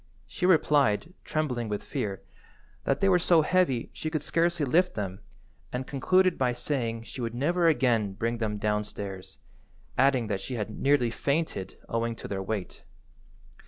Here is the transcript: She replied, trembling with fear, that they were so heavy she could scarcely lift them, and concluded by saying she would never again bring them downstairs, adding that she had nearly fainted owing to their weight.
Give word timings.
She 0.25 0.47
replied, 0.47 1.13
trembling 1.23 1.69
with 1.69 1.83
fear, 1.83 2.23
that 2.85 3.01
they 3.01 3.07
were 3.07 3.19
so 3.19 3.43
heavy 3.43 3.91
she 3.93 4.09
could 4.09 4.23
scarcely 4.23 4.65
lift 4.65 4.95
them, 4.95 5.19
and 5.71 5.85
concluded 5.85 6.39
by 6.39 6.53
saying 6.53 7.03
she 7.03 7.21
would 7.21 7.35
never 7.35 7.67
again 7.67 8.13
bring 8.13 8.39
them 8.39 8.57
downstairs, 8.57 9.37
adding 9.99 10.25
that 10.25 10.41
she 10.41 10.55
had 10.55 10.71
nearly 10.71 11.11
fainted 11.11 11.77
owing 11.87 12.15
to 12.15 12.27
their 12.27 12.41
weight. 12.41 12.81